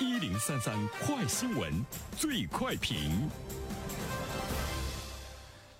[0.00, 1.72] 一零三三快新闻，
[2.16, 2.98] 最快评。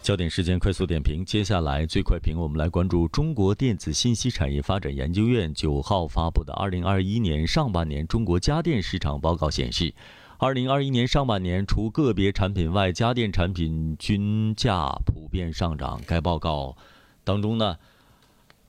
[0.00, 9.92] 焦点时间快速点评，接下来最快评，我们来关注中国电子信息产业发展研究院九号发布的二零二一年上半年中国家电市场报告显示，
[10.38, 16.00] 二零二一年上半年除个别产品外，家电产品均价普遍上涨。
[16.06, 16.74] 该报告
[17.24, 17.76] 当中呢，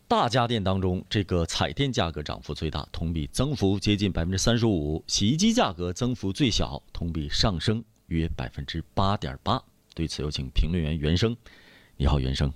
[0.10, 9.62] 大家电当中这个彩电价格涨幅最大，同比增幅接近百分之三十五；洗衣机价格增幅最小，同比上升约百分之八点八。
[9.94, 11.38] 对此，有请评论员袁生。
[11.96, 12.52] 你好，袁生。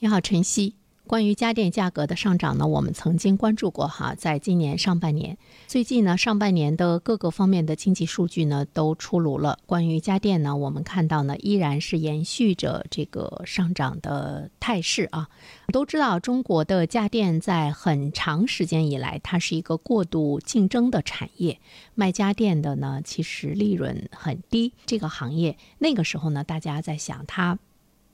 [0.00, 0.74] 你好，晨曦。
[1.06, 5.38] 关于家电价格的上涨呢，我们曾经关注过哈，在今年上半年，
[5.68, 9.60] 最近呢，上半年的各个方面的经济数据呢都出炉了。
[9.66, 15.28] 关于家电呢，我们看到呢依然是延续着这个上涨的态势啊。
[15.72, 21.60] 都知道，中国的家电在很长时间以来，它是一个过度竞争的产业，
[21.94, 24.72] 卖家电的呢其实利润很低。
[24.86, 27.60] 这个行业那个时候呢，大家在想它。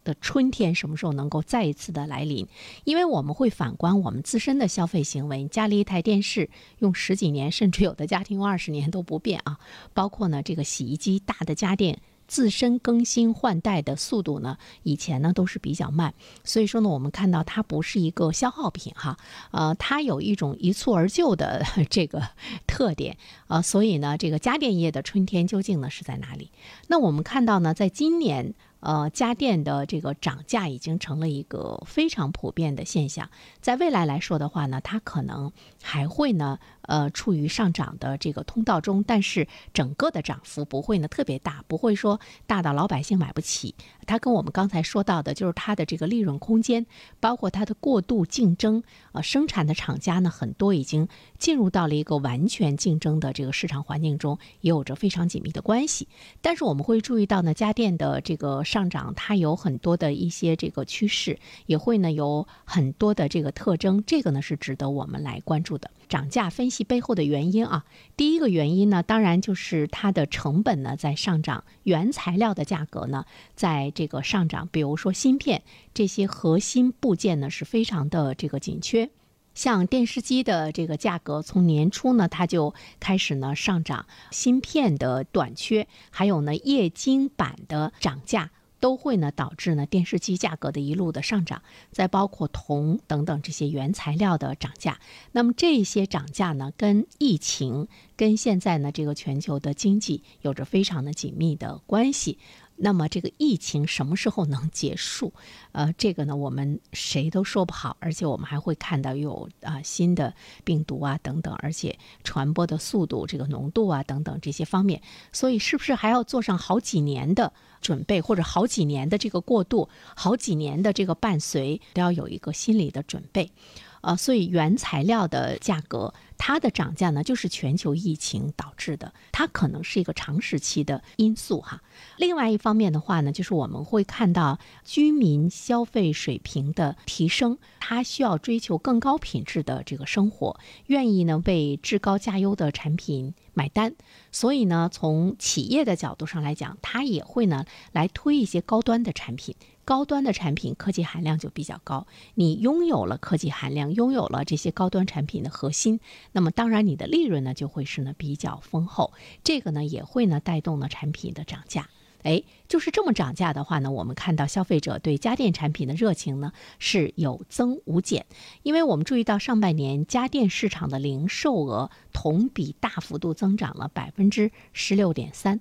[0.04, 2.46] 的春天什么时候能够再一次的来临？
[2.84, 9.58] 因为我们会反观我们自身的消费行为，家里一台电视用十几年，甚至有的家庭用二十年都不变啊。
[9.94, 16.14] 包括呢这个洗衣机，大的家电自身更新换代的速度呢，以前呢都是比较慢。
[16.44, 19.18] 所以说呢，我们看到它不是一个消耗品哈，
[19.50, 22.22] 呃，它有一种一蹴而就的这个
[22.66, 23.60] 特点啊。
[23.62, 26.50] 所以呢，这个家电业的春天究竟呢是在哪里？
[26.88, 28.54] 那我们看到呢，在今年。
[28.82, 33.30] 呃，家电的这个涨价已经成了一个非常普遍的现象，
[33.60, 35.50] 在未来来说的话呢，它可能
[35.82, 36.58] 还会呢。
[36.82, 43.72] 呃，处于上涨的这个通道中，但是整个的涨幅不会呢特别大，不会说大到老百姓买不起。
[44.04, 46.84] 它跟我们刚才说到的，就是它的这个利润空间，
[47.20, 51.06] 包括它的过度竞争，呃，生产的厂家呢很多已经
[51.38, 56.08] 进入到了一个完全竞争的这个市场环境中，也有着非常紧密的关系。
[56.40, 65.90] 但是我们会注意到呢，家电的这个上涨，它有很多的一些这个趋势，也会呢有很多的这个特征，这个呢是值得我们来关注的。
[66.08, 67.84] 涨价分析背后的原因啊，
[68.16, 74.66] 第一个原因呢，当然就是它的成本呢在上涨，原材料的价格呢在这个上涨。
[74.72, 75.62] 比如说芯片
[75.92, 79.10] 这些核心部件呢是非常的这个紧缺，
[79.54, 88.50] 像电视机的这个价格从年初呢它就开始呢上涨，芯片的短缺，还有呢液晶板的涨价。
[88.82, 91.62] 都会呢导致呢电视机价格的一路的上涨，
[91.92, 94.98] 再包括铜等等这些原材料的涨价。
[95.30, 102.38] 那么这些涨价呢，跟疫情、跟现在呢这个全球的经济有着非常的紧密的关系。
[102.84, 105.32] 那么这个疫情什么时候能结束？
[105.70, 110.34] 呃，这个呢，我们谁都说不好，而且我们还会看到有啊新的
[110.64, 115.00] 病毒啊等等，而且传播的速度、这个浓度啊等等这些方面，
[115.32, 123.52] 所以是不是还要做上好几年的准备，或者好几年的这个过渡，好几年的这个伴随，都要有一个心理的准备。
[124.00, 126.12] 呃，所以原材料的价格。
[126.44, 131.80] 它的涨价呢，就是全球疫情导致的，它可能是一个长时期的因素哈。
[132.16, 143.94] 另外一方面的话呢，就是我们会看到居民消费水平的提升，他需要追求更高品质的这个生活，愿意呢为至高价优的产品买单。
[144.32, 149.54] 所以呢，从企业的角度上来讲，它也会呢来推一些高端的产品。
[149.84, 155.98] 高端的产品科技含量就比较高，你拥有了科技含量，拥有了这些高端产品的核心，
[156.32, 159.12] 那么当然你的利润呢就会是呢比较丰厚，
[159.44, 161.88] 这个呢也会呢带动了产品的涨价。
[162.24, 168.26] 哎，就是这么涨价的话呢，我们看到消费者对家电产品的热情呢是有增无减，
[168.62, 175.60] 因为我们注意到上半年家电市场的零售额同比大幅度增长了百分之十六点三。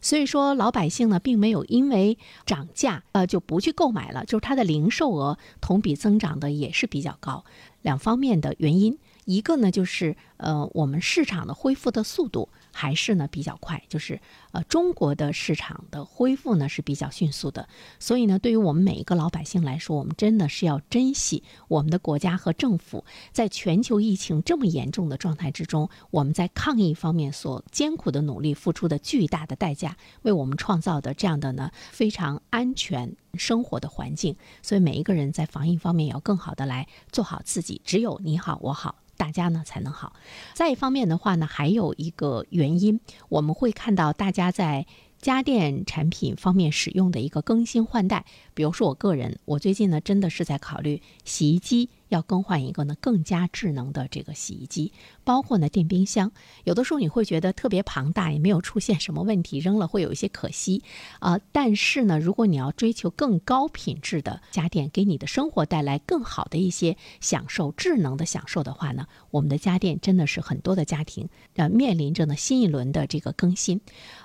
[0.00, 4.24] 所以说，老百姓呢，并没有因为涨价，呃，就不去购买了。
[4.24, 7.44] 就是它的零售额同比增长的也是比较高，
[7.82, 8.96] 两方面的原因。
[9.28, 14.20] 一个呢，就是呃，我们市场的恢复的速度还是呢比较快，就是
[14.52, 17.68] 呃，中国的市场的恢复呢是比较迅速的。
[17.98, 34.36] 所以呢，对于我们每一个老百姓来说，我们真的是要珍惜我们的国家和政府在全球疫情这么严重的状态之中，我们在抗疫方面所艰苦的努力付出的巨大的代价，为我们创造的这样的呢非常安全生活的环境。
[34.62, 37.82] 所以每一个人在防疫方面要更好的来做好自己。
[37.84, 38.94] 只有你好，我好。
[39.16, 40.12] 大家呢才能好。
[40.54, 44.86] 再一方面的话呢，还有一个原因，我们会看到大家在
[45.20, 48.24] 家电产品方面使用的一个更新换代。
[48.54, 54.92] 比如说我个人，我最近呢真的是在考虑洗衣机要更换一个呢更加智能的这个洗衣机，
[55.24, 56.32] 包括呢电冰箱。
[56.64, 60.82] 有的时候你会觉得特别庞大，也没有出现什么问题，扔了会有一些可惜
[61.18, 61.38] 啊。
[61.52, 73.80] 但是呢，如果你要追求更高品质的家电，给你的生活带来更好的一些享受、智能的享受的话呢，我们的家电真的是很多的家庭呃面临着呢新一轮的这个更新。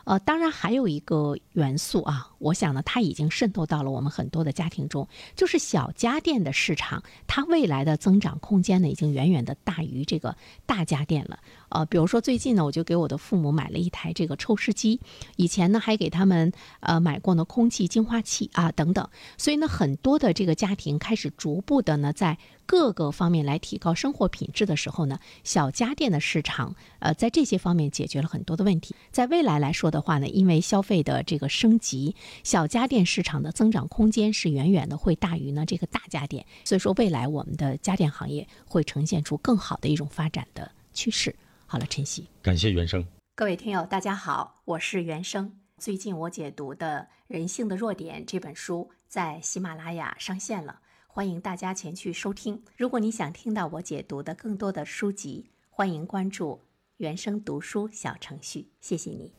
[0.05, 7.72] 呃，当然还有一个元素啊，我想呢它已经渗透到了我们很多的家庭中，就是小家电的市场，它未来。
[7.73, 10.35] 来的增长空间呢，已经远远的大于这个
[10.65, 11.39] 大家电了。
[11.69, 14.99] 呃，比如说最近呢，我就给我的父母买了一台这个抽湿机，
[15.37, 19.09] 以前呢还给他们呃买过呢空气净化器啊等等。
[19.37, 22.37] 所以呢，很多的这个家庭开始逐步的呢在。
[22.65, 28.95] 各个方面来提高生活品质的时候呢，小家电的市场，呃，在这些方面解决了很多的问题。
[29.11, 36.45] 在未来来说的话呢，因为消费的这个升级，小家电市场的增长空间是远远的会大于呢这个大家电。
[36.63, 41.35] 所以说，未来我们的家电行业会呈现出更好的一种发展的趋势。
[41.65, 43.05] 好了，晨曦，感谢原生。
[43.35, 45.51] 各位听友，大家好，我是原生。
[45.79, 50.79] 最近我解读的《人性的弱点》这本书在喜马拉雅上线了。
[51.15, 52.63] 欢迎大家前去收听。
[52.75, 56.61] 如果你想听到我解读的更多的书籍，欢迎关注
[56.97, 58.69] 原声读书小程序。
[58.81, 59.33] 谢谢你。